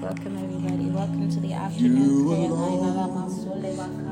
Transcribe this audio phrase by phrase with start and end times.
[0.00, 0.86] Welcome everybody.
[0.90, 2.48] Welcome to the afternoon prayer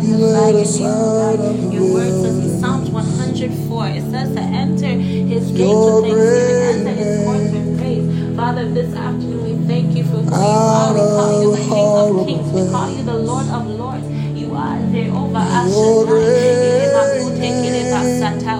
[0.04, 1.73] and the lion you, God.
[1.73, 6.94] Your word says in Psalms 104, it says to enter his gates with thanksgiving, enter
[6.94, 8.36] his courts with praise.
[8.36, 10.94] Father, this afternoon we thank you for who you are.
[10.94, 12.52] We call you the King of Kings.
[12.52, 14.08] We call you the Lord of Lords.
[14.38, 16.34] You are Jehovah El Shaddai.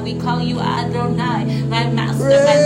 [0.04, 2.63] We call you Adonai, my master, my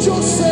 [0.00, 0.47] Joseph.